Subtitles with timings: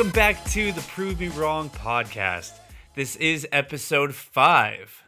[0.00, 2.52] Welcome back to the Prove Me Wrong podcast.
[2.94, 5.04] This is episode five.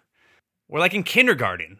[0.68, 1.78] We're like in kindergarten.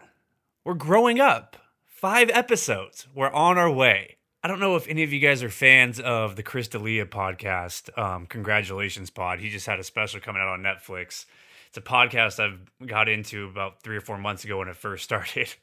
[0.65, 1.59] We're growing up.
[1.85, 3.07] Five episodes.
[3.15, 4.17] We're on our way.
[4.43, 7.97] I don't know if any of you guys are fans of the Chris D'Elia podcast.
[7.99, 9.41] Um, congratulations, Pod.
[9.41, 11.27] He just had a special coming out on Netflix.
[11.69, 15.05] It's a podcast I've got into about three or four months ago when it first
[15.05, 15.55] started.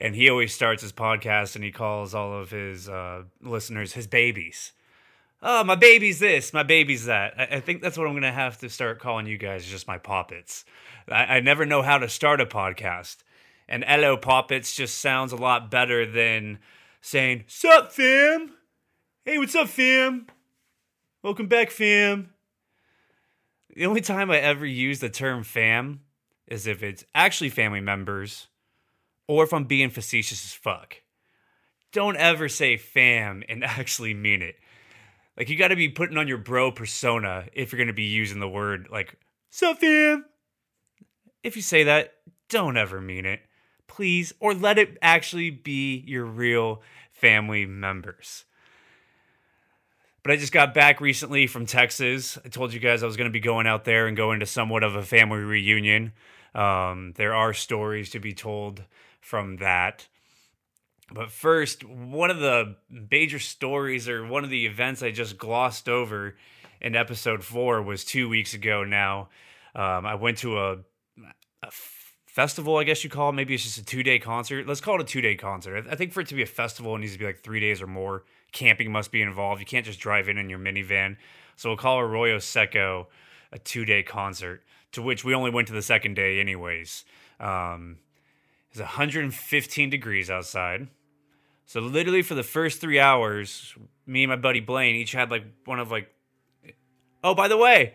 [0.00, 4.06] and he always starts his podcast and he calls all of his uh, listeners his
[4.06, 4.72] babies.
[5.42, 7.32] Oh, my baby's this, my baby's that.
[7.38, 9.88] I, I think that's what I'm going to have to start calling you guys just
[9.88, 10.66] my poppets.
[11.08, 13.18] I, I never know how to start a podcast.
[13.66, 16.58] And hello, poppets just sounds a lot better than
[17.00, 18.52] saying, Sup, fam?
[19.24, 20.26] Hey, what's up, fam?
[21.22, 22.34] Welcome back, fam.
[23.74, 26.00] The only time I ever use the term fam
[26.48, 28.48] is if it's actually family members
[29.26, 30.96] or if I'm being facetious as fuck.
[31.92, 34.56] Don't ever say fam and actually mean it.
[35.36, 38.48] Like, you gotta be putting on your bro persona if you're gonna be using the
[38.48, 39.14] word, like,
[39.50, 40.24] fam?
[41.42, 42.14] If you say that,
[42.48, 43.40] don't ever mean it
[43.90, 46.80] please, or let it actually be your real
[47.12, 48.44] family members.
[50.22, 52.38] But I just got back recently from Texas.
[52.44, 54.46] I told you guys I was going to be going out there and going to
[54.46, 56.12] somewhat of a family reunion.
[56.54, 58.84] Um, there are stories to be told
[59.20, 60.06] from that.
[61.12, 65.88] But first, one of the major stories or one of the events I just glossed
[65.88, 66.36] over
[66.80, 69.28] in episode four was two weeks ago now.
[69.74, 70.76] Um, I went to a,
[71.62, 71.70] a
[72.26, 73.32] festival, I guess you call it.
[73.32, 74.66] Maybe it's just a two day concert.
[74.66, 75.86] Let's call it a two day concert.
[75.90, 77.82] I think for it to be a festival, it needs to be like three days
[77.82, 78.24] or more.
[78.52, 79.60] Camping must be involved.
[79.60, 81.16] You can't just drive in in your minivan.
[81.56, 83.08] So we'll call Arroyo Seco
[83.52, 87.04] a two day concert, to which we only went to the second day, anyways.
[87.38, 87.98] Um,
[88.70, 90.88] it's 115 degrees outside.
[91.70, 95.44] So literally for the first three hours, me and my buddy Blaine each had like
[95.66, 96.12] one of like.
[97.22, 97.94] Oh, by the way,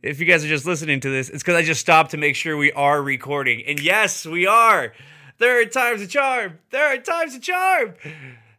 [0.00, 2.36] if you guys are just listening to this, it's because I just stopped to make
[2.36, 3.64] sure we are recording.
[3.66, 4.92] And yes, we are.
[5.38, 6.60] There are times a charm.
[6.70, 7.94] There are times a charm.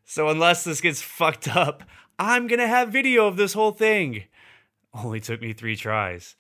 [0.03, 1.83] So unless this gets fucked up,
[2.19, 4.25] I'm gonna have video of this whole thing.
[4.93, 6.35] Only took me three tries.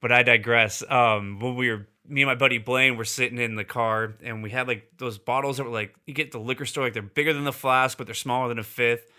[0.00, 0.88] But I digress.
[0.88, 4.42] Um, when we were me and my buddy Blaine were sitting in the car and
[4.42, 7.02] we had like those bottles that were like you get the liquor store, like they're
[7.02, 9.10] bigger than the flask, but they're smaller than a fifth.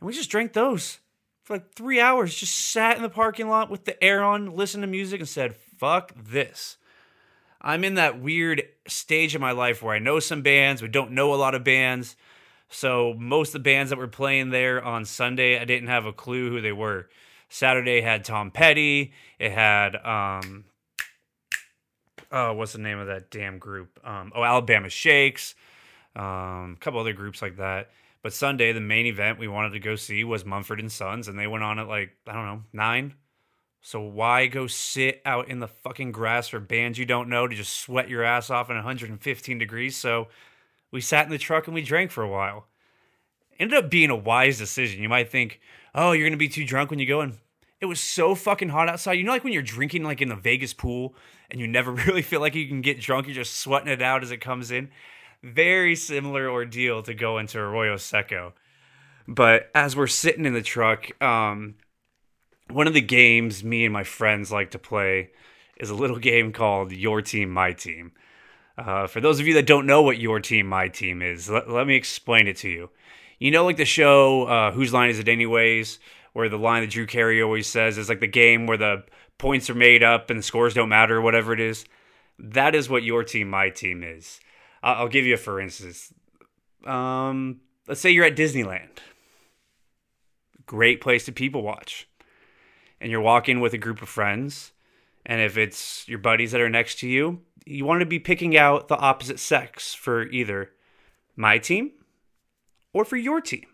[0.00, 0.98] And we just drank those
[1.42, 4.82] for like three hours, just sat in the parking lot with the air on, listened
[4.82, 6.76] to music, and said, fuck this.
[7.60, 11.12] I'm in that weird stage of my life where I know some bands, but don't
[11.12, 12.16] know a lot of bands.
[12.70, 16.12] So most of the bands that were playing there on Sunday, I didn't have a
[16.12, 17.08] clue who they were.
[17.48, 19.12] Saturday had Tom Petty.
[19.38, 20.64] It had um
[22.32, 23.98] oh, what's the name of that damn group?
[24.04, 25.54] Um, oh, Alabama Shakes.
[26.16, 27.90] Um, a couple other groups like that.
[28.22, 31.38] But Sunday, the main event we wanted to go see was Mumford and Sons, and
[31.38, 33.14] they went on at like I don't know nine.
[33.82, 37.56] So why go sit out in the fucking grass for bands you don't know to
[37.56, 39.96] just sweat your ass off in 115 degrees?
[39.96, 40.28] So
[40.90, 42.66] we sat in the truck and we drank for a while.
[43.58, 45.02] Ended up being a wise decision.
[45.02, 45.60] You might think,
[45.94, 47.38] oh, you're gonna be too drunk when you go in.
[47.80, 49.14] It was so fucking hot outside.
[49.14, 51.14] You know, like when you're drinking like in the Vegas pool
[51.50, 54.22] and you never really feel like you can get drunk, you're just sweating it out
[54.22, 54.90] as it comes in
[55.42, 58.52] very similar ordeal to go into Arroyo Seco.
[59.26, 61.76] But as we're sitting in the truck, um,
[62.68, 65.30] one of the games me and my friends like to play
[65.78, 68.12] is a little game called Your Team, My Team.
[68.76, 71.68] Uh, for those of you that don't know what Your Team, My Team is, let,
[71.68, 72.90] let me explain it to you.
[73.38, 75.98] You know, like the show uh, Whose Line Is It Anyways,
[76.32, 79.04] where the line that Drew Carey always says is like the game where the
[79.38, 81.84] points are made up and the scores don't matter, or whatever it is.
[82.38, 84.40] That is what Your Team, My Team is.
[84.82, 86.12] I'll give you a for instance.
[86.86, 88.98] Um, let's say you're at Disneyland.
[90.66, 92.08] Great place to people watch.
[93.00, 94.72] And you're walking with a group of friends.
[95.26, 98.56] And if it's your buddies that are next to you, you want to be picking
[98.56, 100.70] out the opposite sex for either
[101.36, 101.92] my team
[102.92, 103.66] or for your team.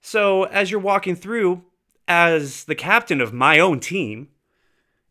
[0.00, 1.62] So, as you're walking through,
[2.08, 4.28] as the captain of my own team,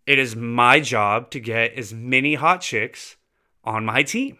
[0.05, 3.15] it is my job to get as many hot chicks
[3.63, 4.37] on my team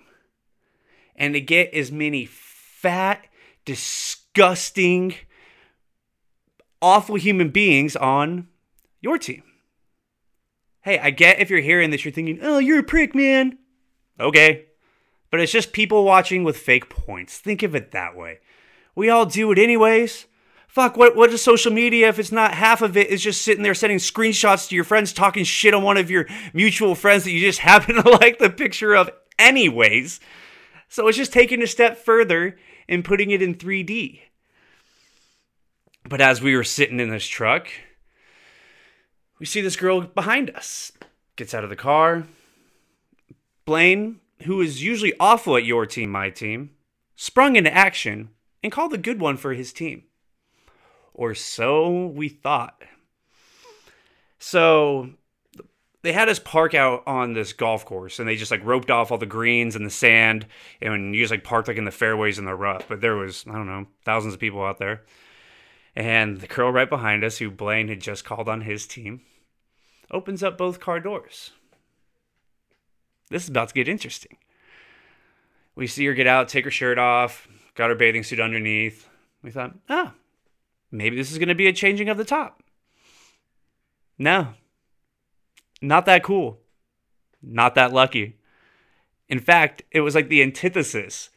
[1.16, 3.26] and to get as many fat,
[3.66, 5.14] disgusting,
[6.82, 8.48] awful human beings on
[9.02, 9.44] your team.
[10.82, 13.58] Hey, I get if you're hearing this, you're thinking, oh, you're a prick, man.
[14.20, 14.66] Okay.
[15.30, 17.38] But it's just people watching with fake points.
[17.38, 18.40] Think of it that way.
[18.96, 20.26] We all do it anyways.
[20.70, 23.64] Fuck, what, what is social media if it's not half of it is just sitting
[23.64, 27.32] there sending screenshots to your friends talking shit on one of your mutual friends that
[27.32, 30.20] you just happen to like the picture of anyways.
[30.88, 32.56] So it's just taking a step further
[32.88, 34.22] and putting it in 3D.
[36.08, 37.68] But as we were sitting in this truck,
[39.40, 40.92] we see this girl behind us.
[41.36, 42.28] Gets out of the car.
[43.66, 46.72] Blaine, who is usually awful at your team, my team,
[47.16, 48.30] sprung into action
[48.62, 50.04] and called the good one for his team.
[51.20, 52.82] Or so we thought.
[54.38, 55.10] So
[56.02, 59.12] they had us park out on this golf course and they just like roped off
[59.12, 60.48] all the greens and the sand
[60.82, 62.88] and you just like parked like in the fairways and the rough.
[62.88, 65.04] But there was, I don't know, thousands of people out there.
[65.94, 69.20] And the girl right behind us, who Blaine had just called on his team,
[70.10, 71.52] opens up both car doors.
[73.30, 74.38] This is about to get interesting.
[75.76, 79.10] We see her get out, take her shirt off, got her bathing suit underneath.
[79.44, 80.14] We thought, ah,
[80.92, 82.64] maybe this is going to be a changing of the top.
[84.18, 84.50] No,
[85.82, 86.60] not that cool.
[87.42, 88.38] Not that lucky.
[89.30, 91.30] In fact, it was like the antithesis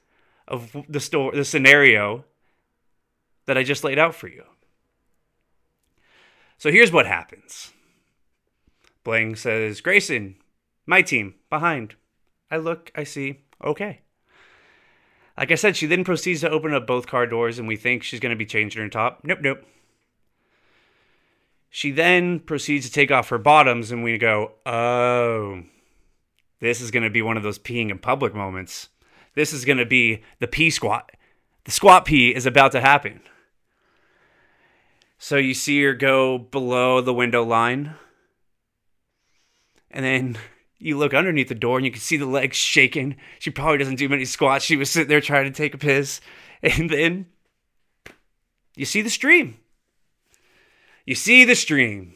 [0.49, 2.25] of the story, the scenario
[3.47, 4.45] that I just laid out for you.
[6.59, 7.73] So here's what happens.
[9.05, 10.37] Blaine says, Grayson,
[10.87, 11.97] my team, behind.
[12.51, 14.01] I look, I see, okay.
[15.37, 18.03] Like I said, she then proceeds to open up both car doors, and we think
[18.03, 19.21] she's going to be changing her top.
[19.25, 19.65] Nope, nope.
[21.71, 25.63] She then proceeds to take off her bottoms, and we go, oh,
[26.61, 28.91] this is going to be one of those peeing in public moments.
[29.35, 31.11] This is going to be the pee squat.
[31.65, 33.23] The squat pee is about to happen.
[35.19, 37.95] So you see her go below the window line,
[39.91, 40.37] and then
[40.83, 43.17] you look underneath the door and you can see the legs shaking.
[43.39, 44.65] She probably doesn't do many squats.
[44.65, 46.21] She was sitting there trying to take a piss.
[46.65, 47.27] And then
[48.77, 49.57] you see the stream.
[51.05, 52.15] You see the stream.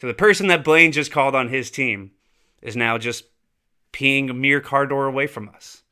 [0.00, 2.12] So the person that Blaine just called on his team
[2.62, 3.24] is now just
[3.92, 5.82] peeing a mere car door away from us.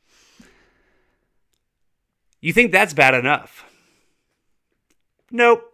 [2.41, 3.65] You think that's bad enough?
[5.33, 5.73] Nope.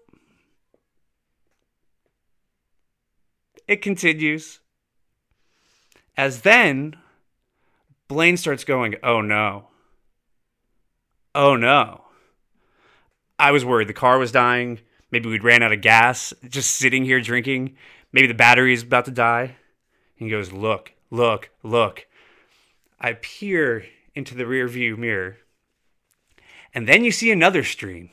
[3.69, 4.60] It continues.
[6.17, 6.97] As then,
[8.09, 9.69] Blaine starts going, Oh no.
[11.35, 12.05] Oh no.
[13.39, 14.81] I was worried the car was dying.
[15.11, 17.77] Maybe we'd ran out of gas just sitting here drinking.
[18.12, 19.57] Maybe the battery is about to die.
[20.19, 22.07] And he goes, Look, look, look.
[23.01, 25.39] I peer into the rear view mirror.
[26.75, 28.11] And then you see another stream.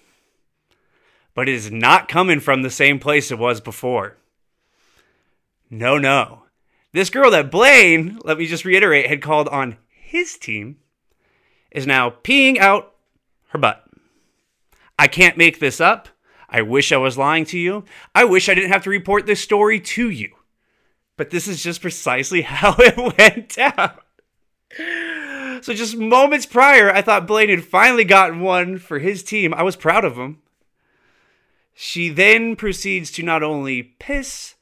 [1.34, 4.18] But it is not coming from the same place it was before.
[5.70, 6.44] No, no.
[6.94, 10.78] This girl that Blaine, let me just reiterate, had called on his team
[11.72, 12.96] is now peeing out
[13.50, 13.84] her butt.
[14.98, 16.10] I can't make this up.
[16.50, 17.84] I wish I was lying to you.
[18.16, 20.34] I wish I didn't have to report this story to you.
[21.18, 23.92] But this is just precisely how it went down.
[25.62, 29.54] So, just moments prior, I thought Blaine had finally gotten one for his team.
[29.54, 30.40] I was proud of him.
[31.74, 34.56] She then proceeds to not only piss,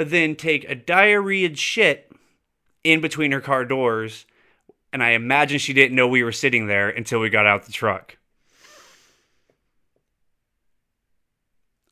[0.00, 2.10] but then take a diarrhea shit
[2.82, 4.24] in between her car doors.
[4.94, 7.72] And I imagine she didn't know we were sitting there until we got out the
[7.72, 8.16] truck.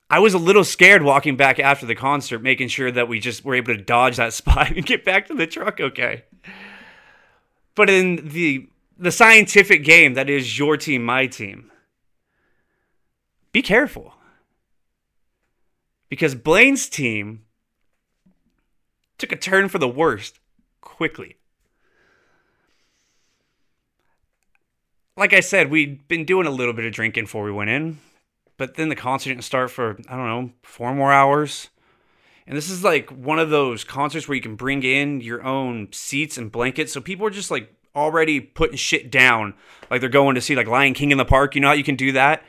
[0.09, 3.45] I was a little scared walking back after the concert, making sure that we just
[3.45, 6.25] were able to dodge that spot and get back to the truck okay.
[7.75, 11.71] But in the the scientific game that is your team, my team,
[13.53, 14.15] be careful.
[16.09, 17.45] Because Blaine's team
[19.19, 20.39] took a turn for the worst
[20.81, 21.37] quickly.
[25.17, 27.99] Like I said, we'd been doing a little bit of drinking before we went in
[28.59, 31.71] but then the concert didn't start for I don't know four more hours.
[32.47, 35.89] And this is like one of those concerts where you can bring in your own
[35.93, 39.55] seats and blankets, so people are just like already putting shit down,
[39.91, 41.55] like they're going to see like Lion King in the park.
[41.55, 42.43] You know how you can do that?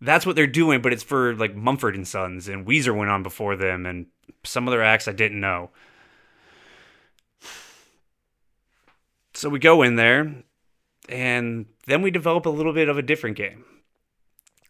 [0.00, 3.22] That's what they're doing, but it's for like Mumford and Sons and Weezer went on
[3.22, 4.06] before them, and
[4.44, 5.70] some other acts I didn't know.
[9.40, 10.34] So we go in there,
[11.08, 13.64] and then we develop a little bit of a different game.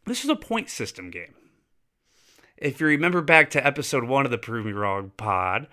[0.07, 1.35] This is a point system game.
[2.57, 5.67] If you remember back to episode one of the Prove Me Wrong pod,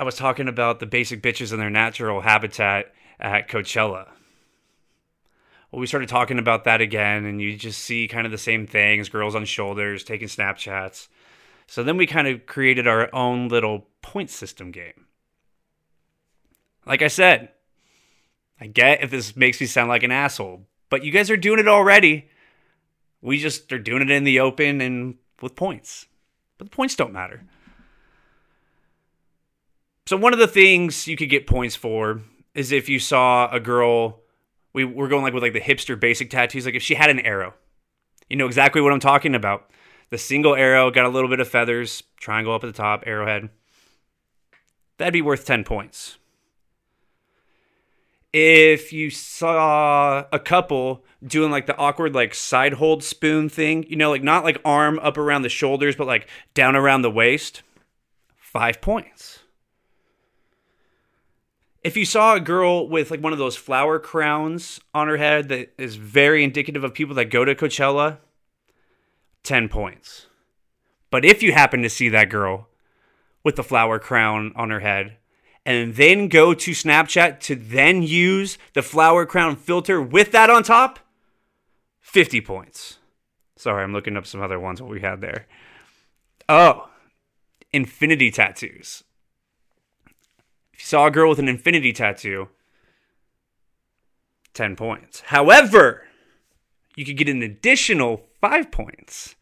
[0.00, 4.08] I was talking about the basic bitches in their natural habitat at Coachella.
[5.70, 8.66] Well, we started talking about that again, and you just see kind of the same
[8.66, 11.06] things girls on shoulders, taking Snapchats.
[11.68, 15.06] So then we kind of created our own little point system game.
[16.86, 17.50] Like I said,
[18.60, 21.58] I get if this makes me sound like an asshole, but you guys are doing
[21.58, 22.28] it already.
[23.20, 26.06] We just are doing it in the open and with points.
[26.58, 27.44] But the points don't matter.
[30.06, 32.20] So one of the things you could get points for
[32.54, 34.20] is if you saw a girl
[34.74, 37.20] we we're going like with like the hipster basic tattoos like if she had an
[37.20, 37.54] arrow
[38.28, 39.70] You know exactly what I'm talking about.
[40.10, 43.48] The single arrow got a little bit of feathers, triangle up at the top, arrowhead.
[44.98, 46.18] That'd be worth 10 points.
[48.34, 53.94] If you saw a couple doing like the awkward like side hold spoon thing, you
[53.94, 57.62] know, like not like arm up around the shoulders, but like down around the waist,
[58.36, 59.38] five points.
[61.84, 65.48] If you saw a girl with like one of those flower crowns on her head
[65.50, 68.18] that is very indicative of people that go to Coachella,
[69.44, 70.26] 10 points.
[71.08, 72.66] But if you happen to see that girl
[73.44, 75.18] with the flower crown on her head
[75.66, 80.62] and then go to Snapchat to then use the flower crown filter with that on
[80.62, 80.98] top,
[82.00, 82.98] 50 points.
[83.56, 85.46] Sorry, I'm looking up some other ones what we had there.
[86.48, 86.90] Oh,
[87.72, 89.04] infinity tattoos.
[90.72, 92.48] If you saw a girl with an infinity tattoo,
[94.52, 95.20] 10 points.
[95.26, 96.06] However,
[96.94, 99.34] you could get an additional 5 points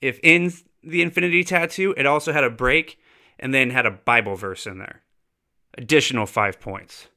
[0.00, 0.52] if in
[0.82, 2.98] the infinity tattoo it also had a break
[3.38, 5.02] and then had a Bible verse in there.
[5.80, 7.08] Additional 5 points.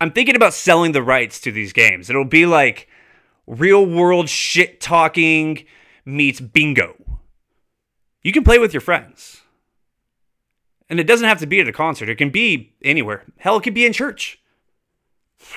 [0.00, 2.10] I'm thinking about selling the rights to these games.
[2.10, 2.88] It'll be like
[3.46, 5.64] real world shit talking
[6.04, 6.96] meets bingo.
[8.22, 9.42] You can play with your friends.
[10.88, 13.24] And it doesn't have to be at a concert, it can be anywhere.
[13.38, 14.40] Hell, it could be in church.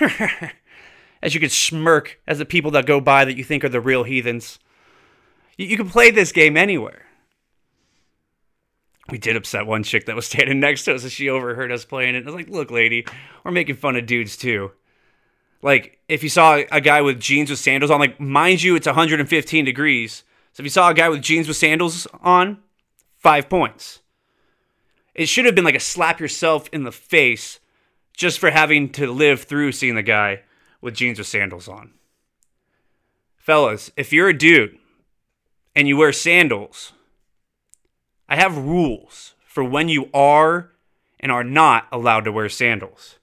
[1.22, 3.80] as you could smirk as the people that go by that you think are the
[3.80, 4.60] real heathens.
[5.56, 7.05] You, you can play this game anywhere.
[9.10, 11.84] We did upset one chick that was standing next to us and she overheard us
[11.84, 12.22] playing it.
[12.22, 13.06] I was like, look, lady,
[13.44, 14.72] we're making fun of dudes too.
[15.62, 18.86] Like, if you saw a guy with jeans with sandals on, like, mind you, it's
[18.86, 20.22] 115 degrees.
[20.52, 22.58] So if you saw a guy with jeans with sandals on,
[23.16, 24.00] five points.
[25.14, 27.58] It should have been like a slap yourself in the face
[28.14, 30.42] just for having to live through seeing the guy
[30.80, 31.92] with jeans with sandals on.
[33.36, 34.78] Fellas, if you're a dude
[35.74, 36.92] and you wear sandals,
[38.28, 40.72] I have rules for when you are
[41.20, 43.16] and are not allowed to wear sandals.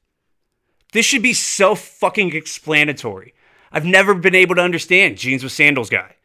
[0.93, 3.33] This should be self fucking explanatory.
[3.71, 6.15] I've never been able to understand jeans with sandals guy.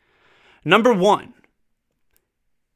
[0.64, 1.34] Number one,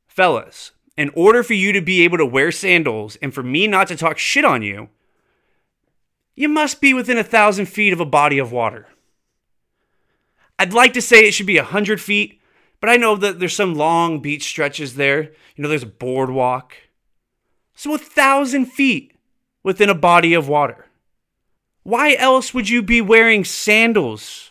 [0.06, 3.88] fellas, in order for you to be able to wear sandals and for me not
[3.88, 4.88] to talk shit on you,
[6.34, 8.88] you must be within a thousand feet of a body of water.
[10.58, 12.40] I'd like to say it should be a hundred feet,
[12.82, 15.22] but I know that there's some long beach stretches there.
[15.54, 16.74] You know, there's a boardwalk.
[17.76, 19.16] So a thousand feet
[19.62, 20.86] within a body of water.
[21.84, 24.50] Why else would you be wearing sandals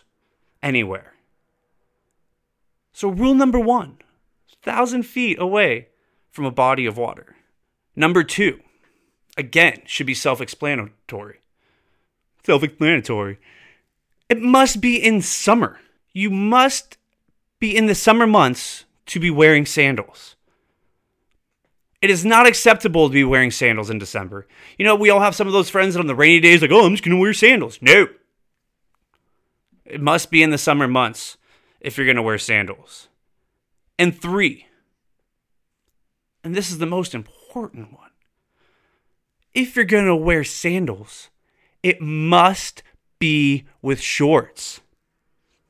[0.62, 1.12] anywhere?
[2.94, 3.98] So, rule number one
[4.62, 5.88] thousand feet away
[6.30, 7.36] from a body of water.
[7.94, 8.60] Number two,
[9.36, 11.40] again, should be self explanatory.
[12.46, 13.38] Self explanatory.
[14.30, 15.80] It must be in summer.
[16.14, 16.96] You must
[17.62, 20.34] be in the summer months to be wearing sandals.
[22.02, 24.48] It is not acceptable to be wearing sandals in December.
[24.76, 26.72] You know, we all have some of those friends that on the rainy days, like,
[26.72, 27.78] oh, I'm just going to wear sandals.
[27.80, 28.08] No.
[29.84, 31.36] It must be in the summer months
[31.80, 33.06] if you're going to wear sandals.
[33.96, 34.66] And three,
[36.42, 38.10] and this is the most important one.
[39.54, 41.30] If you're going to wear sandals,
[41.84, 42.82] it must
[43.20, 44.80] be with shorts.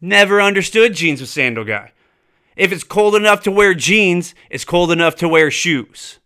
[0.05, 1.93] Never understood jeans with sandal guy.
[2.57, 6.19] If it's cold enough to wear jeans, it's cold enough to wear shoes.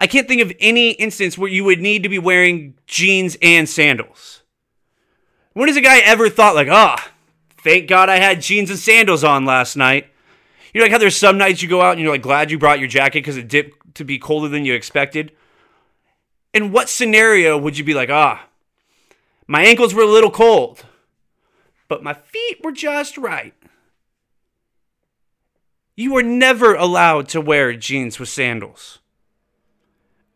[0.00, 3.68] I can't think of any instance where you would need to be wearing jeans and
[3.68, 4.42] sandals.
[5.52, 7.12] When has a guy ever thought, like, ah, oh,
[7.62, 10.08] thank God I had jeans and sandals on last night?
[10.74, 12.58] You know, like how there's some nights you go out and you're like glad you
[12.58, 15.32] brought your jacket because it dipped to be colder than you expected.
[16.52, 18.48] In what scenario would you be like, ah,
[19.46, 20.84] my ankles were a little cold,
[21.88, 23.54] but my feet were just right?
[25.94, 28.98] You are never allowed to wear jeans with sandals.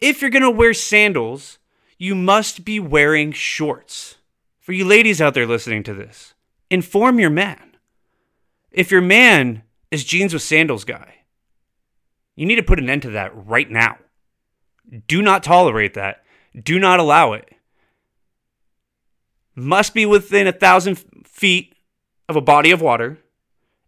[0.01, 1.59] If you're going to wear sandals,
[1.99, 4.17] you must be wearing shorts.
[4.59, 6.35] For you ladies out there listening to this,
[6.71, 7.77] inform your man.
[8.71, 11.15] If your man is jeans with sandals guy.
[12.37, 13.99] You need to put an end to that right now.
[15.07, 16.23] Do not tolerate that.
[16.61, 17.49] Do not allow it.
[19.55, 21.05] Must be within a thousand
[21.41, 21.75] feet
[22.29, 23.19] of a body of water.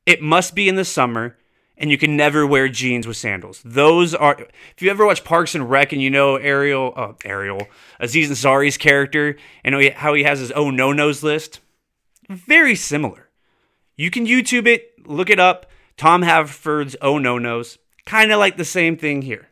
[0.06, 1.36] It must be in the summer,
[1.76, 3.60] and you can never wear jeans with sandals.
[3.64, 4.36] Those are.
[4.74, 7.68] If you ever watch Parks and Rec and you know Ariel, uh, Ariel,
[8.00, 11.60] Aziz Ansari's character, and how he has his own no nos list,
[12.28, 13.28] very similar.
[13.96, 15.66] You can YouTube it, look it up.
[15.98, 17.78] Tom Haverford's Oh No Nos.
[18.06, 19.48] Kind of like the same thing here.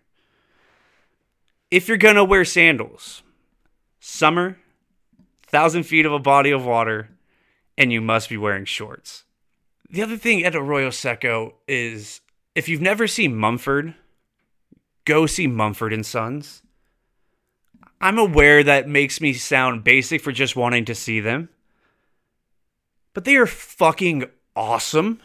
[1.71, 3.23] If you're to wear sandals,
[4.01, 4.57] summer,
[5.47, 7.10] thousand feet of a body of water,
[7.81, 9.25] and you must be wearing shorts.
[9.89, 12.21] The other thing at Arroyo Seco is
[12.55, 13.95] if you've never seen Mumford,
[15.07, 16.63] go see Mumford and Sons.
[17.99, 21.49] I'm aware that makes me sound basic for just wanting to see them.
[23.15, 25.23] But they are fucking awesome.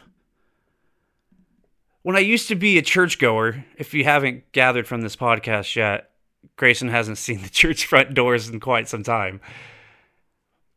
[2.02, 6.10] When I used to be a churchgoer, if you haven't gathered from this podcast yet,
[6.56, 9.42] Grayson hasn't seen the church front doors in quite some time.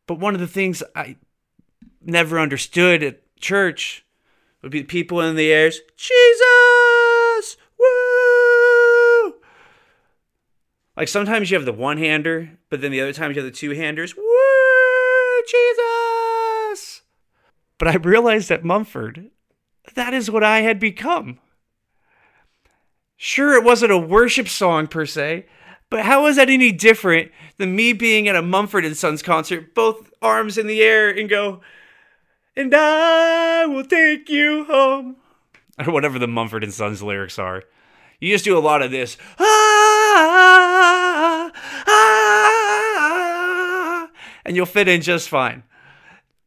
[0.07, 1.15] But one of the things I
[2.01, 4.05] never understood at church
[4.61, 7.57] would be people in the airs, Jesus!
[7.79, 9.35] Woo!
[10.97, 13.57] Like sometimes you have the one hander, but then the other times you have the
[13.57, 14.23] two handers, Woo!
[15.47, 17.01] Jesus!
[17.77, 19.31] But I realized at Mumford,
[19.95, 21.39] that is what I had become.
[23.15, 25.45] Sure, it wasn't a worship song per se,
[25.89, 29.73] but how is that any different than me being at a Mumford and Sons concert,
[29.73, 31.61] both arms in the air and go,
[32.59, 35.15] and I will take you home.
[35.79, 37.63] Or whatever the Mumford and Sons lyrics are.
[38.19, 39.15] You just do a lot of this.
[39.39, 41.51] Ah,
[41.87, 44.09] ah,
[44.43, 45.63] and you'll fit in just fine.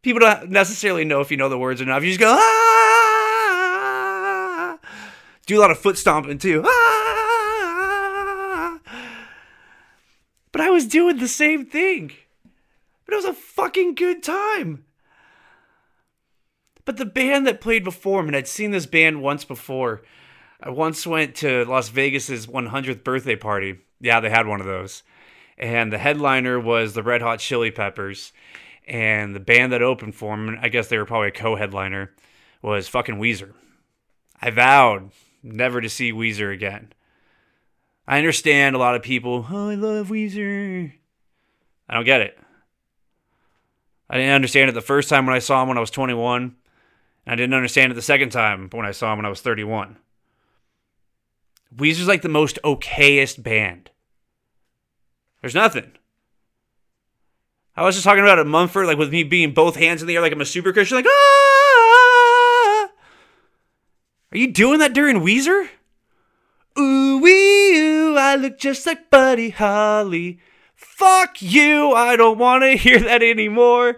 [0.02, 2.02] People don't necessarily know if you know the words or not.
[2.02, 3.58] You just go, ah,
[5.46, 6.62] do a lot of foot stomping too.
[6.66, 8.78] Ah,
[10.52, 12.12] but I was doing the same thing.
[13.06, 14.84] But it was a fucking good time.
[16.84, 20.02] But the band that played before him, and I'd seen this band once before.
[20.60, 23.78] I once went to Las Vegas's 100th birthday party.
[24.00, 25.02] Yeah, they had one of those.
[25.58, 28.32] And the headliner was the Red Hot Chili Peppers.
[28.86, 32.12] And the band that opened for him, I guess they were probably a co headliner,
[32.62, 33.52] was fucking Weezer.
[34.40, 35.10] I vowed
[35.42, 36.92] never to see Weezer again.
[38.06, 40.92] I understand a lot of people, oh, I love Weezer.
[41.88, 42.38] I don't get it.
[44.10, 46.56] I didn't understand it the first time when I saw him when I was 21.
[47.26, 49.96] I didn't understand it the second time when I saw him when I was 31.
[51.74, 53.90] Weezer's like the most okayest band.
[55.40, 55.92] There's nothing.
[57.74, 60.16] I was just talking about it Mumford, like with me being both hands in the
[60.16, 62.88] air like I'm a super Christian, like, ah!
[64.32, 65.68] Are you doing that during Weezer?
[66.78, 70.40] Ooh, wee, ooh, I look just like Buddy Holly.
[70.74, 73.96] Fuck you, I don't want to hear that anymore.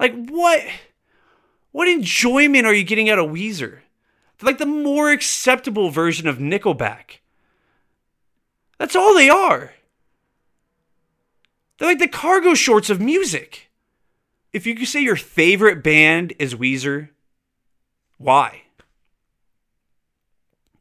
[0.00, 0.62] Like, what?
[1.78, 3.78] What enjoyment are you getting out of Weezer?
[4.38, 7.20] They're like the more acceptable version of Nickelback.
[8.78, 9.74] That's all they are.
[11.78, 13.70] They're like the cargo shorts of music.
[14.52, 17.10] If you could say your favorite band is Weezer,
[18.16, 18.62] why?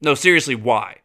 [0.02, 1.02] No, seriously, why?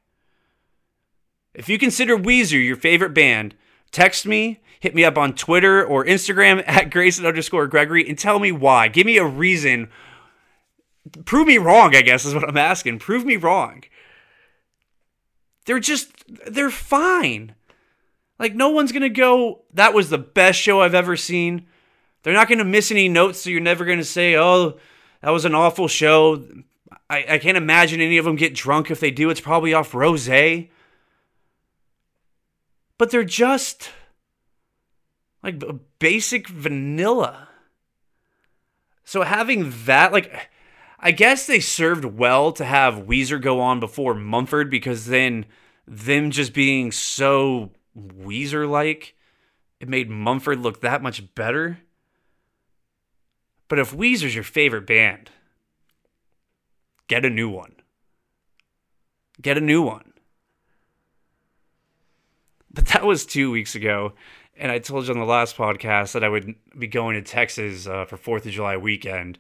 [1.53, 3.55] If you consider Weezer your favorite band,
[3.91, 8.40] text me hit me up on Twitter or Instagram at Grayson underscore Gregory and tell
[8.40, 8.88] me why.
[8.88, 9.88] Give me a reason.
[11.25, 12.99] Prove me wrong, I guess is what I'm asking.
[12.99, 13.85] Prove me wrong.
[15.66, 16.11] They're just,
[16.51, 17.55] they're fine.
[18.40, 21.68] Like, no one's going to go, that was the best show I've ever seen.
[22.25, 24.79] They're not going to miss any notes, so you're never going to say, oh,
[25.21, 26.45] that was an awful show.
[27.09, 28.90] I, I can't imagine any of them get drunk.
[28.90, 30.29] If they do, it's probably off rose.
[32.99, 33.90] But they're just
[35.43, 35.63] like
[35.99, 37.49] basic vanilla.
[39.05, 40.51] So having that, like,
[40.99, 45.47] I guess they served well to have Weezer go on before Mumford because then
[45.87, 49.17] them just being so Weezer like,
[49.81, 51.81] it made Mumford look that much better.
[53.67, 55.31] But if Weezer's your favorite band,
[57.09, 57.75] get a new one.
[59.41, 60.13] Get a new one.
[62.73, 64.13] But that was two weeks ago.
[64.57, 67.87] And I told you on the last podcast that I would be going to Texas
[67.87, 69.38] uh, for Fourth of July weekend,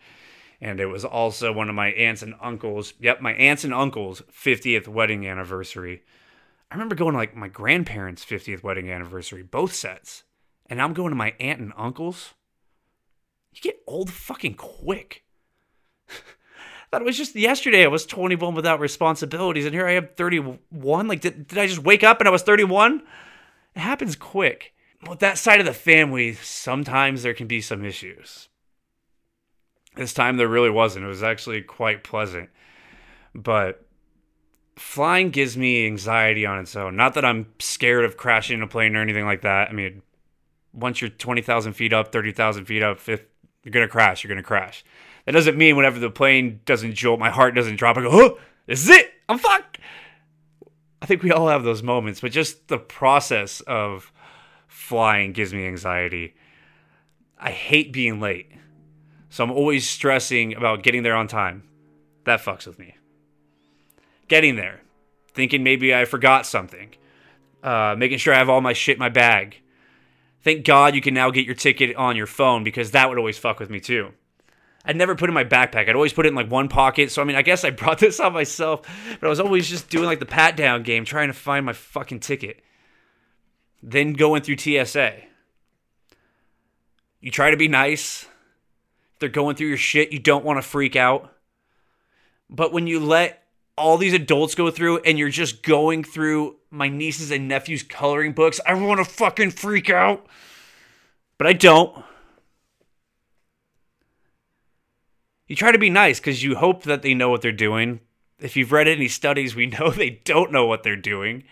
[0.60, 2.94] and it was also one of my aunts and uncles.
[2.98, 6.02] Yep, my aunts and uncles' 50th wedding anniversary.
[6.70, 10.24] I remember going to like my grandparents' 50th wedding anniversary, both sets,
[10.66, 12.32] and I'm going to my aunt and uncle's.
[13.52, 15.24] You get old fucking quick.
[16.92, 21.06] it was just yesterday I was 21 without responsibilities, and here I am 31.
[21.06, 23.02] Like, did, did I just wake up and I was 31?
[23.74, 24.72] It happens quick
[25.08, 28.48] with that side of the family, sometimes there can be some issues.
[29.96, 31.04] This time there really wasn't.
[31.04, 32.50] It was actually quite pleasant.
[33.34, 33.84] But
[34.76, 36.96] flying gives me anxiety on its own.
[36.96, 39.68] Not that I'm scared of crashing a plane or anything like that.
[39.68, 40.02] I mean,
[40.72, 44.42] once you're 20,000 feet up, 30,000 feet up, if you're going to crash, you're going
[44.42, 44.84] to crash.
[45.26, 47.96] That doesn't mean whenever the plane doesn't jolt, my heart doesn't drop.
[47.96, 49.12] I go, oh, this is it.
[49.28, 49.78] I'm fucked.
[51.00, 54.11] I think we all have those moments, but just the process of
[54.82, 56.34] flying gives me anxiety.
[57.38, 58.50] I hate being late.
[59.30, 61.62] So I'm always stressing about getting there on time.
[62.24, 62.96] That fucks with me.
[64.28, 64.80] Getting there,
[65.34, 66.90] thinking maybe I forgot something,
[67.62, 69.62] uh, making sure I have all my shit in my bag.
[70.42, 73.38] Thank God you can now get your ticket on your phone because that would always
[73.38, 74.12] fuck with me too.
[74.84, 75.88] I'd never put it in my backpack.
[75.88, 77.12] I'd always put it in like one pocket.
[77.12, 78.82] So I mean, I guess I brought this on myself,
[79.20, 81.72] but I was always just doing like the pat down game, trying to find my
[81.72, 82.62] fucking ticket.
[83.82, 85.14] Then going through TSA.
[87.20, 88.24] You try to be nice.
[89.14, 91.32] If they're going through your shit, you don't want to freak out.
[92.48, 93.42] But when you let
[93.76, 98.32] all these adults go through and you're just going through my nieces and nephews' coloring
[98.32, 100.26] books, I want to fucking freak out.
[101.38, 102.04] But I don't.
[105.46, 108.00] You try to be nice because you hope that they know what they're doing.
[108.38, 111.44] If you've read any studies, we know they don't know what they're doing,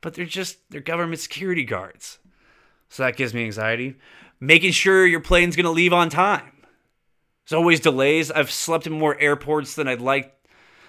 [0.00, 2.18] but they're just, they're government security guards.
[2.88, 3.96] So that gives me anxiety.
[4.40, 6.52] Making sure your plane's going to leave on time.
[7.48, 8.30] There's always delays.
[8.30, 10.34] I've slept in more airports than I'd like,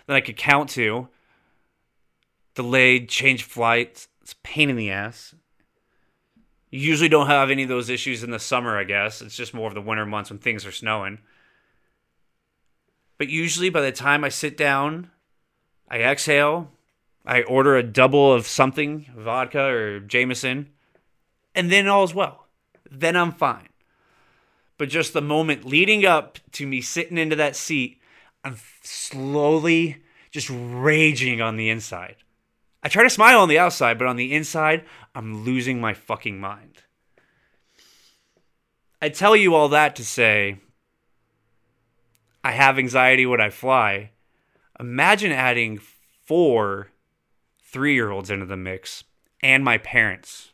[0.05, 1.07] than I could count to.
[2.55, 4.07] Delayed, change flights.
[4.21, 5.33] It's pain in the ass.
[6.69, 9.21] You usually don't have any of those issues in the summer, I guess.
[9.21, 11.19] It's just more of the winter months when things are snowing.
[13.17, 15.09] But usually by the time I sit down,
[15.89, 16.71] I exhale,
[17.25, 20.69] I order a double of something, vodka or Jameson,
[21.53, 22.47] and then all's well.
[22.89, 23.69] Then I'm fine.
[24.77, 27.99] But just the moment leading up to me sitting into that seat,
[28.43, 30.01] I'm slowly
[30.32, 32.15] just raging on the inside.
[32.82, 36.39] I try to smile on the outside, but on the inside, I'm losing my fucking
[36.39, 36.84] mind.
[39.01, 40.60] I tell you all that to say
[42.43, 44.12] I have anxiety when I fly.
[44.79, 45.79] Imagine adding
[46.25, 46.91] four
[47.71, 49.03] three year olds into the mix
[49.41, 50.51] and my parents.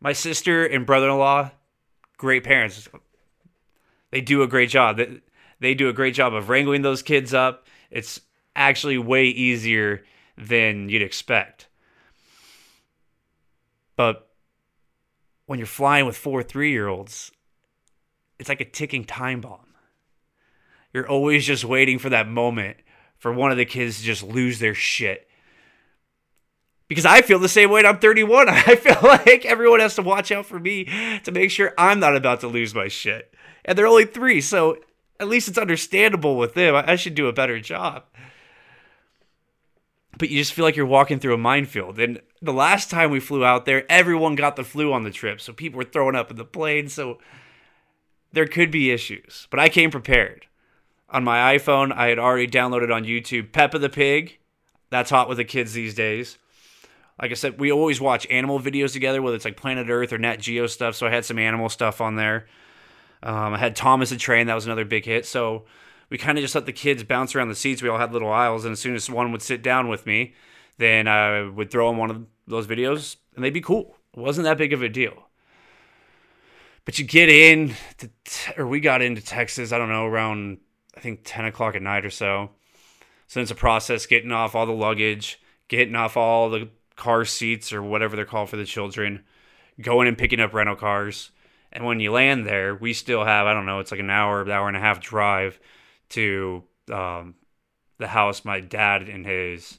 [0.00, 1.50] My sister and brother in law,
[2.16, 2.88] great parents.
[4.10, 5.00] They do a great job.
[5.60, 7.66] They do a great job of wrangling those kids up.
[7.90, 8.20] It's
[8.56, 10.04] actually way easier
[10.36, 11.68] than you'd expect.
[13.94, 14.28] But
[15.46, 17.30] when you're flying with four three year olds,
[18.38, 19.66] it's like a ticking time bomb.
[20.92, 22.78] You're always just waiting for that moment
[23.22, 25.28] for one of the kids to just lose their shit.
[26.88, 28.48] Because I feel the same way I'm 31.
[28.50, 30.88] I feel like everyone has to watch out for me
[31.22, 33.32] to make sure I'm not about to lose my shit.
[33.64, 34.76] And they're only three, so
[35.20, 36.74] at least it's understandable with them.
[36.74, 38.02] I should do a better job.
[40.18, 42.00] But you just feel like you're walking through a minefield.
[42.00, 45.40] And the last time we flew out there, everyone got the flu on the trip.
[45.40, 46.88] So people were throwing up in the plane.
[46.88, 47.18] So
[48.32, 50.46] there could be issues, but I came prepared.
[51.12, 54.38] On my iPhone, I had already downloaded on YouTube Peppa the Pig.
[54.90, 56.38] That's hot with the kids these days.
[57.20, 60.18] Like I said, we always watch animal videos together, whether it's like Planet Earth or
[60.18, 60.96] Nat Geo stuff.
[60.96, 62.46] So I had some animal stuff on there.
[63.22, 64.46] Um, I had Thomas the Train.
[64.46, 65.26] That was another big hit.
[65.26, 65.66] So
[66.08, 67.82] we kind of just let the kids bounce around the seats.
[67.82, 70.34] We all had little aisles, and as soon as one would sit down with me,
[70.78, 73.96] then I would throw them one of those videos, and they'd be cool.
[74.16, 75.28] It wasn't that big of a deal.
[76.84, 78.10] But you get in, to,
[78.58, 80.58] or we got into Texas, I don't know, around,
[80.96, 82.50] I think 10 o'clock at night or so.
[83.26, 87.72] So it's a process getting off all the luggage, getting off all the car seats
[87.72, 89.24] or whatever they're called for the children,
[89.80, 91.30] going and picking up rental cars.
[91.72, 94.48] And when you land there, we still have, I don't know, it's like an hour,
[94.50, 95.58] hour and a half drive
[96.10, 97.34] to um,
[97.98, 99.78] the house my dad and his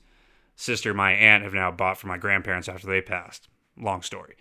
[0.55, 3.47] sister, my aunt, have now bought for my grandparents after they passed.
[3.77, 4.35] Long story.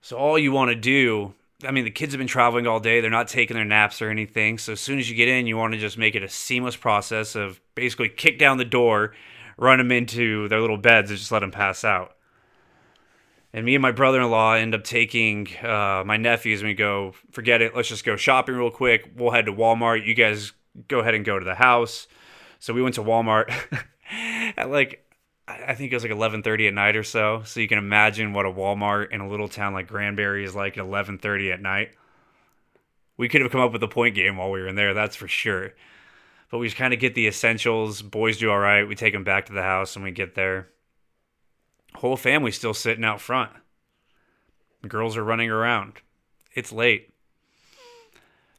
[0.00, 3.00] So all you want to do, I mean, the kids have been traveling all day.
[3.00, 4.58] They're not taking their naps or anything.
[4.58, 6.76] So as soon as you get in, you want to just make it a seamless
[6.76, 9.14] process of basically kick down the door,
[9.56, 12.16] run them into their little beds, and just let them pass out.
[13.52, 17.62] And me and my brother-in-law end up taking uh, my nephews and we go, forget
[17.62, 17.74] it.
[17.74, 19.12] Let's just go shopping real quick.
[19.16, 20.04] We'll head to Walmart.
[20.04, 20.52] You guys
[20.88, 22.08] go ahead and go to the house.
[22.58, 23.54] So we went to Walmart
[24.56, 25.06] at like
[25.46, 27.42] I think it was like 11:30 at night or so.
[27.44, 30.78] So you can imagine what a Walmart in a little town like Granbury is like
[30.78, 31.92] at 11:30 at night.
[33.16, 35.16] We could have come up with a point game while we were in there, that's
[35.16, 35.74] for sure.
[36.50, 38.02] But we just kind of get the essentials.
[38.02, 38.88] Boys do all right.
[38.88, 40.68] We take them back to the house and we get there.
[41.96, 43.50] Whole family still sitting out front.
[44.86, 45.94] girls are running around.
[46.54, 47.10] It's late.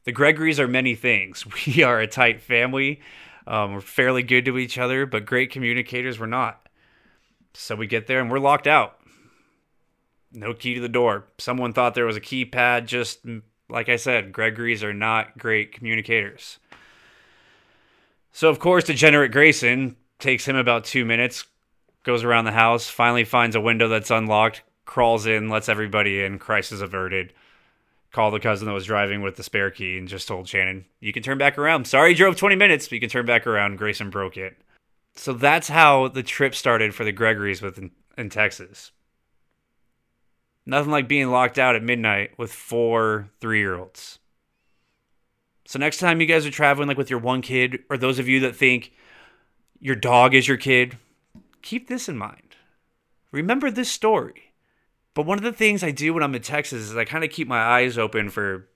[0.04, 1.44] The Gregories are many things.
[1.66, 3.00] We are a tight family.
[3.46, 6.65] Um, we're fairly good to each other, but great communicators we're not.
[7.56, 8.98] So we get there and we're locked out.
[10.32, 11.24] No key to the door.
[11.38, 12.86] Someone thought there was a keypad.
[12.86, 16.58] Just mm, like I said, Gregory's are not great communicators.
[18.32, 21.46] So, of course, Degenerate Grayson takes him about two minutes,
[22.02, 26.38] goes around the house, finally finds a window that's unlocked, crawls in, lets everybody in,
[26.38, 27.32] crisis averted.
[28.12, 31.12] Call the cousin that was driving with the spare key and just told Shannon, "You
[31.12, 31.86] can turn back around.
[31.86, 34.58] Sorry, you drove 20 minutes, but you can turn back around." Grayson broke it.
[35.16, 38.92] So that's how the trip started for the Gregories with in, in Texas.
[40.66, 44.18] Nothing like being locked out at midnight with four three-year-olds.
[45.64, 48.28] So next time you guys are traveling like with your one kid, or those of
[48.28, 48.92] you that think
[49.80, 50.98] your dog is your kid,
[51.62, 52.56] keep this in mind.
[53.32, 54.52] Remember this story.
[55.14, 57.30] But one of the things I do when I'm in Texas is I kind of
[57.30, 58.68] keep my eyes open for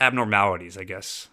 [0.00, 1.28] abnormalities, I guess.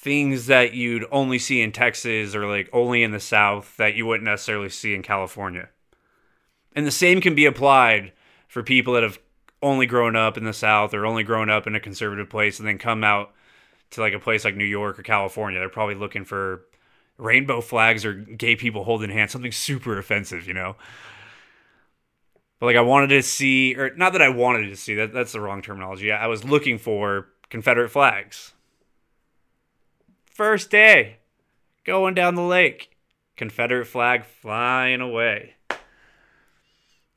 [0.00, 4.06] Things that you'd only see in Texas or like only in the South that you
[4.06, 5.70] wouldn't necessarily see in California.
[6.72, 8.12] And the same can be applied
[8.46, 9.18] for people that have
[9.60, 12.68] only grown up in the South or only grown up in a conservative place and
[12.68, 13.32] then come out
[13.90, 15.58] to like a place like New York or California.
[15.58, 16.62] They're probably looking for
[17.16, 20.76] rainbow flags or gay people holding hands, something super offensive, you know?
[22.60, 25.32] But like I wanted to see, or not that I wanted to see, that that's
[25.32, 26.12] the wrong terminology.
[26.12, 28.52] I was looking for Confederate flags.
[30.38, 31.16] First day,
[31.82, 32.96] going down the lake,
[33.36, 35.56] Confederate flag flying away.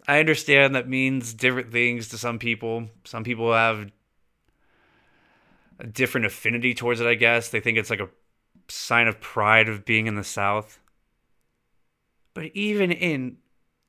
[0.08, 2.90] I understand that means different things to some people.
[3.04, 3.92] Some people have
[5.78, 7.50] a different affinity towards it, I guess.
[7.50, 8.10] They think it's like a
[8.68, 10.80] sign of pride of being in the South.
[12.34, 13.38] But even in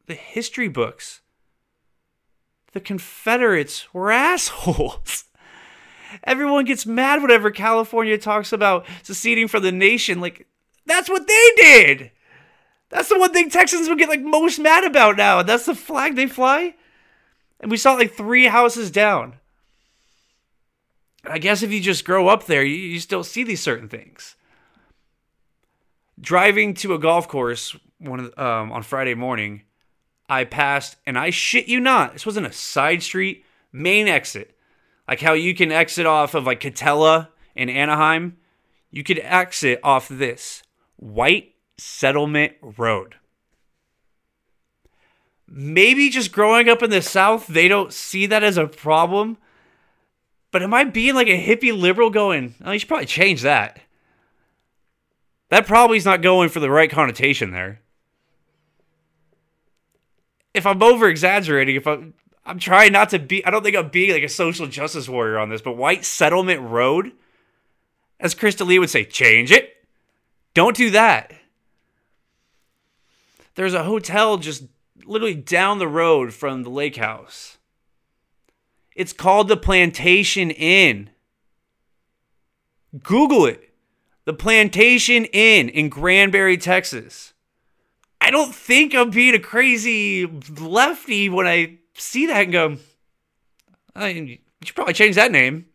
[0.08, 1.22] the history books,
[2.74, 5.24] the Confederates were assholes.
[6.24, 10.20] Everyone gets mad whenever California talks about seceding from the nation.
[10.20, 10.46] Like,
[10.86, 12.10] that's what they did.
[12.90, 15.42] That's the one thing Texans would get like most mad about now.
[15.42, 16.74] That's the flag they fly.
[17.60, 19.34] And we saw like three houses down.
[21.24, 24.36] I guess if you just grow up there, you, you still see these certain things.
[26.20, 29.62] Driving to a golf course one um, on Friday morning,
[30.28, 34.56] I passed, and I shit you not, this wasn't a side street, main exit.
[35.12, 38.38] Like how you can exit off of like Katella in Anaheim,
[38.90, 40.62] you could exit off this
[40.96, 43.16] White Settlement Road.
[45.46, 49.36] Maybe just growing up in the South, they don't see that as a problem.
[50.50, 53.80] But am I being like a hippie liberal going, oh, you should probably change that?
[55.50, 57.80] That probably is not going for the right connotation there.
[60.54, 63.88] If I'm over exaggerating, if I'm I'm trying not to be I don't think I'm
[63.88, 67.12] being like a social justice warrior on this, but White Settlement Road,
[68.18, 69.76] as Chris D'Elia would say, change it.
[70.54, 71.32] Don't do that.
[73.54, 74.64] There's a hotel just
[75.04, 77.58] literally down the road from the lake house.
[78.94, 81.10] It's called the Plantation Inn.
[83.02, 83.70] Google it.
[84.24, 87.32] The Plantation Inn in Granbury, Texas.
[88.20, 92.76] I don't think I'm being a crazy lefty when I see that and go,
[93.94, 95.66] I mean, you should probably change that name.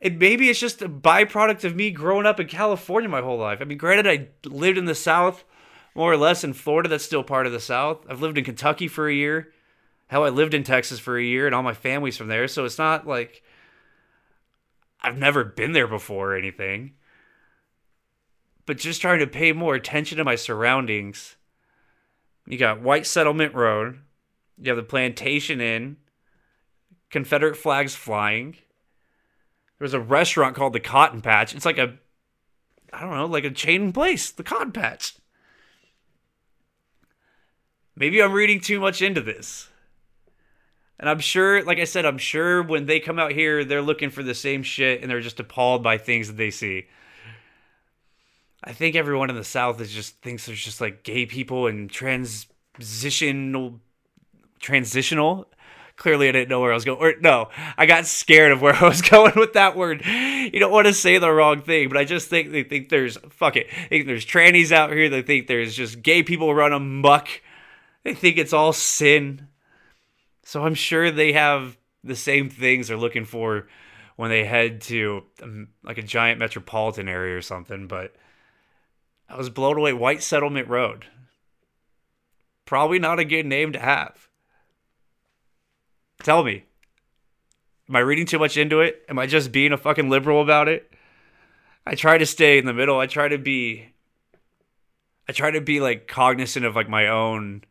[0.00, 3.58] And maybe it's just a byproduct of me growing up in California my whole life.
[3.60, 5.44] I mean, granted, I lived in the South
[5.94, 6.88] more or less in Florida.
[6.88, 8.06] That's still part of the South.
[8.08, 9.52] I've lived in Kentucky for a year.
[10.06, 12.48] Hell, I lived in Texas for a year, and all my family's from there.
[12.48, 13.42] So it's not like
[15.02, 16.92] I've never been there before or anything.
[18.64, 21.36] But just trying to pay more attention to my surroundings.
[22.46, 23.98] You got White Settlement Road.
[24.60, 25.96] You have the Plantation Inn.
[27.10, 28.56] Confederate flags flying.
[29.78, 31.54] There's a restaurant called the Cotton Patch.
[31.54, 31.94] It's like a,
[32.92, 35.14] I don't know, like a chain place, the Cotton Patch.
[37.96, 39.68] Maybe I'm reading too much into this.
[41.00, 44.10] And I'm sure, like I said, I'm sure when they come out here, they're looking
[44.10, 46.86] for the same shit and they're just appalled by things that they see.
[48.64, 51.88] I think everyone in the South is just thinks there's just like gay people and
[51.88, 53.80] transitional,
[54.58, 55.48] transitional.
[55.96, 56.98] Clearly, I didn't know where I was going.
[57.00, 60.04] Or no, I got scared of where I was going with that word.
[60.06, 63.16] You don't want to say the wrong thing, but I just think they think there's
[63.30, 63.66] fuck it.
[63.68, 65.08] They think there's trannies out here.
[65.08, 67.28] They think there's just gay people run amok.
[68.04, 69.48] They think it's all sin.
[70.44, 73.66] So I'm sure they have the same things they're looking for
[74.16, 77.86] when they head to um, like a giant metropolitan area or something.
[77.86, 78.14] But
[79.28, 79.92] I was blown away.
[79.92, 81.06] White Settlement Road.
[82.64, 84.27] Probably not a good name to have.
[86.22, 86.64] Tell me.
[87.88, 89.04] Am I reading too much into it?
[89.08, 90.92] Am I just being a fucking liberal about it?
[91.86, 92.98] I try to stay in the middle.
[92.98, 93.88] I try to be
[95.28, 97.62] I try to be like cognizant of like my own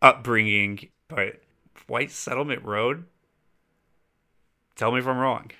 [0.00, 1.40] upbringing, but
[1.86, 3.04] White Settlement Road?
[4.76, 5.50] Tell me if I'm wrong.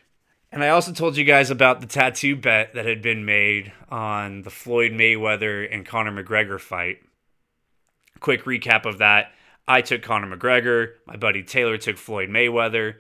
[0.50, 4.42] And I also told you guys about the tattoo bet that had been made on
[4.42, 6.98] the Floyd Mayweather and Conor McGregor fight.
[8.20, 9.32] Quick recap of that.
[9.68, 10.92] I took Conor McGregor.
[11.06, 12.96] My buddy Taylor took Floyd Mayweather.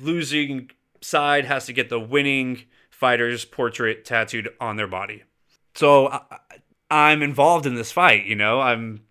[0.00, 0.70] Losing
[1.02, 5.24] side has to get the winning fighter's portrait tattooed on their body.
[5.74, 6.20] So I,
[6.88, 8.26] I'm involved in this fight.
[8.26, 9.02] You know, I'm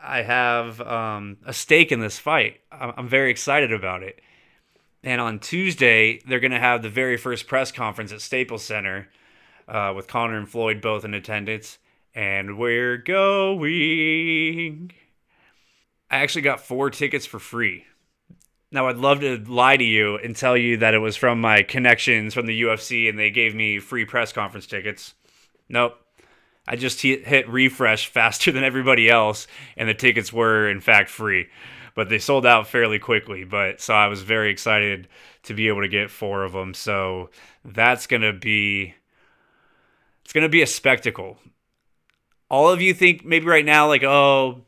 [0.00, 2.60] I have um, a stake in this fight.
[2.72, 4.20] I'm very excited about it.
[5.04, 9.08] And on Tuesday, they're going to have the very first press conference at Staples Center
[9.68, 11.78] uh, with Conor and Floyd both in attendance.
[12.14, 14.92] And we're going.
[16.12, 17.86] I actually got four tickets for free.
[18.70, 21.62] Now, I'd love to lie to you and tell you that it was from my
[21.62, 25.14] connections from the UFC and they gave me free press conference tickets.
[25.70, 25.98] Nope.
[26.68, 29.46] I just hit refresh faster than everybody else,
[29.76, 31.48] and the tickets were, in fact, free.
[31.94, 33.44] But they sold out fairly quickly.
[33.44, 35.08] But so I was very excited
[35.44, 36.74] to be able to get four of them.
[36.74, 37.30] So
[37.64, 38.94] that's going to be.
[40.24, 41.38] It's going to be a spectacle.
[42.48, 44.62] All of you think maybe right now, like, oh,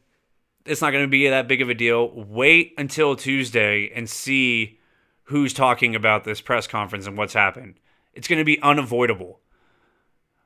[0.64, 2.10] it's not going to be that big of a deal.
[2.10, 4.78] Wait until Tuesday and see
[5.24, 7.74] who's talking about this press conference and what's happened.
[8.12, 9.40] It's going to be unavoidable.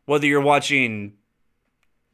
[0.07, 1.15] Whether you're watching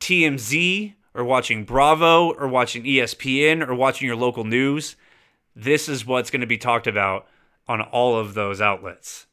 [0.00, 4.96] TMZ or watching Bravo or watching ESPN or watching your local news,
[5.54, 7.26] this is what's going to be talked about
[7.68, 9.26] on all of those outlets.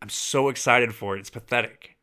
[0.00, 1.20] I'm so excited for it.
[1.20, 1.96] It's pathetic.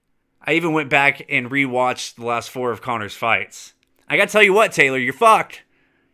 [0.45, 3.73] I even went back and rewatched the last four of Conor's fights.
[4.07, 5.63] I got to tell you what, Taylor, you're fucked.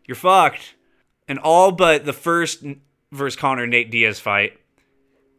[0.09, 0.73] You're fucked.
[1.27, 2.63] And all but the first
[3.11, 4.59] versus Conor Nate Diaz fight,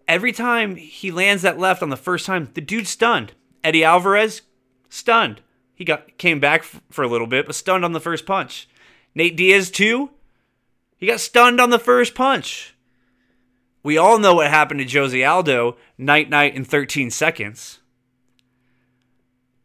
[0.06, 3.32] every time he lands that left on the first time, the dude's stunned.
[3.64, 4.42] Eddie Alvarez,
[4.88, 5.40] stunned.
[5.74, 8.68] He got came back for a little bit, but stunned on the first punch.
[9.12, 10.10] Nate Diaz too.
[10.96, 12.76] He got stunned on the first punch.
[13.82, 17.80] We all know what happened to Jose Aldo, night night in 13 seconds.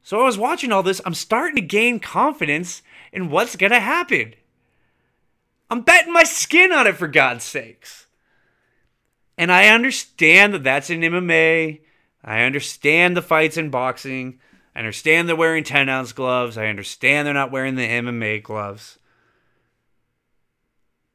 [0.02, 1.00] So I was watching all this.
[1.06, 2.82] I'm starting to gain confidence
[3.14, 4.34] in what's gonna happen.
[5.70, 8.08] I'm betting my skin on it for God's sakes.
[9.38, 11.82] And I understand that that's in MMA.
[12.24, 14.40] I understand the fights in boxing.
[14.76, 16.58] I understand they're wearing 10 ounce gloves.
[16.58, 19.00] I understand they're not wearing the MMA gloves.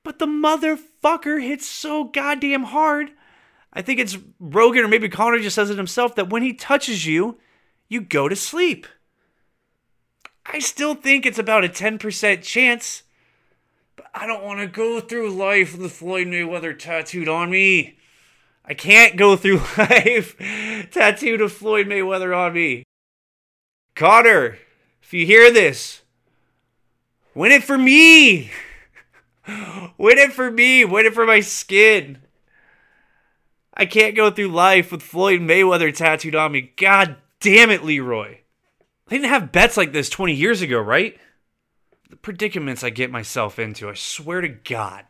[0.03, 3.11] But the motherfucker hits so goddamn hard.
[3.73, 7.07] I think it's Rogan or maybe Conor just says it himself that when he touches
[7.07, 7.39] you,
[7.89, 8.87] you go to sleep.
[10.47, 13.03] I still think it's about a 10% chance
[14.15, 17.99] I don't want to go through life with Floyd Mayweather tattooed on me.
[18.65, 20.37] I can't go through life
[20.91, 22.85] tattooed of Floyd Mayweather on me.
[23.95, 24.59] Conor,
[25.03, 26.03] if you hear this,
[27.35, 28.51] win it for me.
[29.99, 30.85] win it for me.
[30.85, 32.19] Win it for my skin.
[33.75, 36.73] I can't go through life with Floyd Mayweather tattooed on me.
[36.77, 38.39] God damn it, Leroy.
[39.09, 41.19] They didn't have bets like this 20 years ago, right?
[42.11, 45.05] The predicaments I get myself into, I swear to God.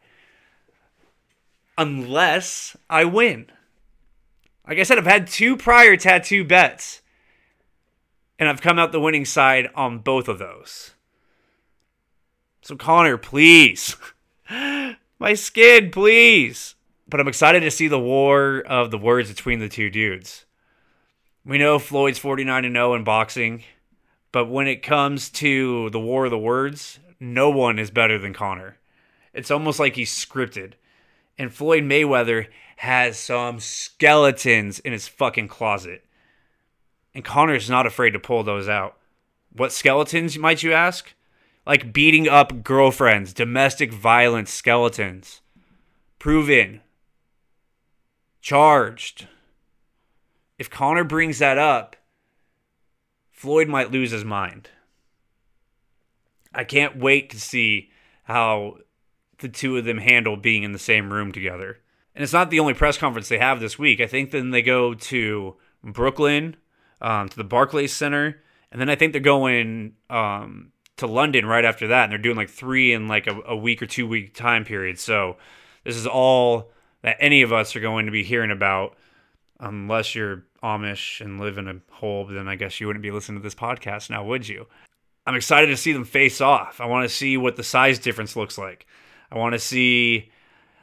[1.78, 3.46] Unless I win.
[4.68, 7.00] Like I said, I've had two prior tattoo bets,
[8.38, 10.92] and I've come out the winning side on both of those.
[12.60, 13.96] So, Conor, please.
[15.18, 16.74] My skin, please.
[17.08, 20.44] But I'm excited to see the war of the words between the two dudes.
[21.46, 23.64] We know Floyd's 49 0 in boxing.
[24.32, 28.32] But when it comes to the war of the words, no one is better than
[28.32, 28.76] Conor.
[29.32, 30.72] It's almost like he's scripted.
[31.38, 36.04] And Floyd Mayweather has some skeletons in his fucking closet.
[37.14, 38.96] And Conor's not afraid to pull those out.
[39.52, 41.12] What skeletons, might you ask?
[41.66, 45.40] Like beating up girlfriends, domestic violence skeletons.
[46.18, 46.80] Proven.
[48.40, 49.26] Charged.
[50.58, 51.96] If Conor brings that up,
[53.40, 54.68] Floyd might lose his mind.
[56.54, 57.88] I can't wait to see
[58.24, 58.74] how
[59.38, 61.78] the two of them handle being in the same room together.
[62.14, 63.98] And it's not the only press conference they have this week.
[63.98, 66.58] I think then they go to Brooklyn,
[67.00, 71.64] um, to the Barclays Center, and then I think they're going um, to London right
[71.64, 72.04] after that.
[72.04, 74.98] And they're doing like three in like a, a week or two week time period.
[74.98, 75.38] So
[75.84, 78.98] this is all that any of us are going to be hearing about,
[79.60, 83.38] unless you're Amish and live in a hole, then I guess you wouldn't be listening
[83.38, 84.66] to this podcast now, would you?
[85.26, 86.80] I'm excited to see them face off.
[86.80, 88.86] I want to see what the size difference looks like.
[89.30, 90.30] I want to see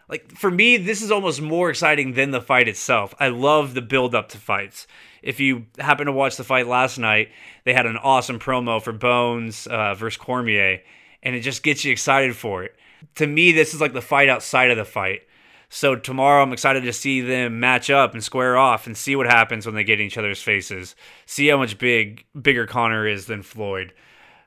[0.10, 3.14] like for me this is almost more exciting than the fight itself.
[3.20, 4.88] I love the build up to fights.
[5.22, 7.30] If you happen to watch the fight last night,
[7.66, 10.82] they had an awesome promo for Bones uh, versus Cormier,
[11.24, 12.76] and it just gets you excited for it.
[13.16, 15.24] To me, this is like the fight outside of the fight.
[15.70, 19.28] So tomorrow I'm excited to see them match up and square off and see what
[19.28, 20.96] happens when they get in each other's faces.
[21.26, 23.94] See how much big bigger Conor is than Floyd.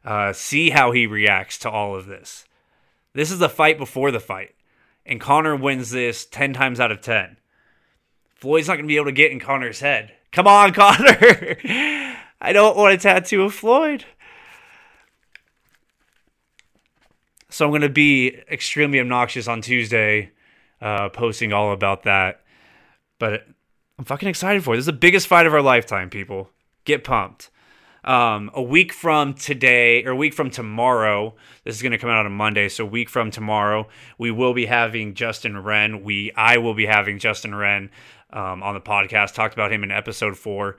[0.04, 2.46] Uh, see how he reacts to all of this.
[3.12, 4.54] This is the fight before the fight.
[5.04, 7.36] And Conor wins this 10 times out of 10.
[8.34, 10.12] Floyd's not going to be able to get in Conor's head.
[10.32, 11.58] Come on, Conor.
[12.40, 14.04] I don't want a tattoo of Floyd.
[17.50, 20.30] So I'm going to be extremely obnoxious on Tuesday,
[20.80, 22.42] uh, posting all about that.
[23.18, 23.46] But
[23.98, 24.78] I'm fucking excited for it.
[24.78, 26.50] This is the biggest fight of our lifetime, people.
[26.84, 27.50] Get pumped.
[28.02, 32.08] Um, a week from today, or a week from tomorrow, this is going to come
[32.08, 32.70] out on Monday.
[32.70, 36.02] So a week from tomorrow, we will be having Justin Wren.
[36.02, 37.90] We, I will be having Justin Wren
[38.32, 39.34] um, on the podcast.
[39.34, 40.78] Talked about him in episode four.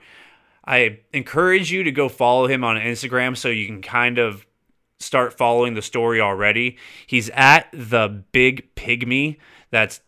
[0.64, 4.46] I encourage you to go follow him on Instagram so you can kind of
[4.98, 6.76] start following the story already.
[7.06, 9.38] He's at the Big Pygmy.
[9.72, 10.00] That's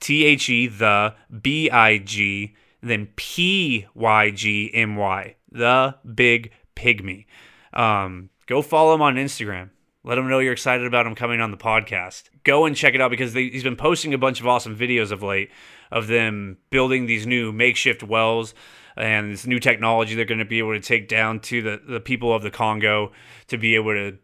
[0.00, 5.36] T H E the B I G then P Y G M Y.
[5.52, 7.26] The Big Pygmy.
[7.72, 9.70] Um, go follow him on Instagram.
[10.02, 12.30] Let him know you're excited about him coming on the podcast.
[12.42, 15.12] Go and check it out because they, he's been posting a bunch of awesome videos
[15.12, 15.50] of late
[15.90, 18.54] of them building these new makeshift wells
[18.96, 22.00] and this new technology they're going to be able to take down to the, the
[22.00, 23.12] people of the Congo
[23.48, 24.16] to be able to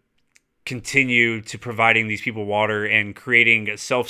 [0.65, 4.09] continue to providing these people water and creating a self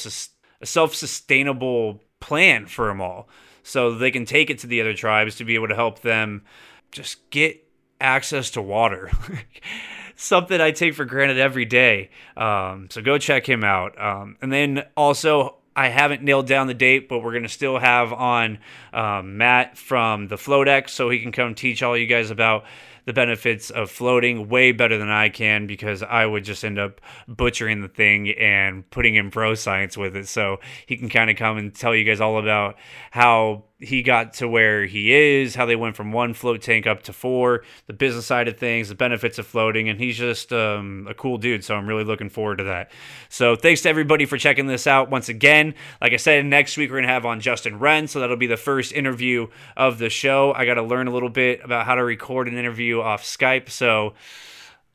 [0.60, 3.28] a self sustainable plan for them all,
[3.62, 6.42] so they can take it to the other tribes to be able to help them
[6.90, 7.62] just get
[8.00, 9.10] access to water.
[10.16, 12.10] Something I take for granted every day.
[12.36, 14.00] Um, so go check him out.
[14.00, 17.78] Um, and then also, I haven't nailed down the date, but we're going to still
[17.78, 18.58] have on
[18.94, 22.64] um, Matt from the Floadex so he can come teach all you guys about
[23.06, 27.00] the benefits of floating way better than I can because I would just end up
[27.26, 30.28] butchering the thing and putting in pro science with it.
[30.28, 32.76] So he can kind of come and tell you guys all about
[33.12, 37.02] how he got to where he is, how they went from one float tank up
[37.02, 41.06] to four, the business side of things, the benefits of floating, and he's just um,
[41.08, 41.62] a cool dude.
[41.62, 42.90] So I'm really looking forward to that.
[43.28, 45.74] So thanks to everybody for checking this out once again.
[46.00, 48.56] Like I said, next week we're gonna have on Justin Wren, so that'll be the
[48.56, 50.54] first interview of the show.
[50.54, 53.68] I got to learn a little bit about how to record an interview off Skype,
[53.68, 54.14] so.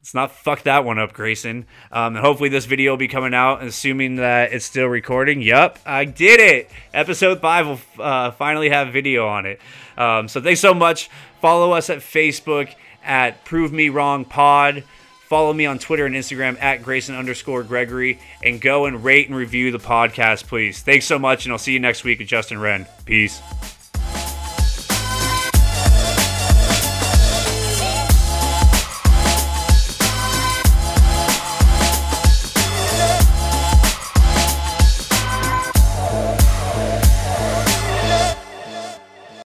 [0.02, 1.68] Let's not fuck that one up, Grayson.
[1.92, 5.44] Um, and hopefully this video will be coming out, assuming that it's still recording.
[5.44, 6.72] Yup, I did it.
[6.92, 9.62] Episode five will uh, finally have video on it.
[9.98, 11.12] Um, so thanks so much.
[11.40, 12.74] Follow us at Facebook
[13.04, 14.84] at Prove Me Wrong Pod.
[15.30, 19.38] Follow me on Twitter and Instagram at Grayson underscore Gregory, and go and rate and
[19.38, 20.82] review the podcast, please.
[20.82, 22.88] Thanks so much, and I'll see you next week with Justin Wren.
[23.06, 23.40] Peace.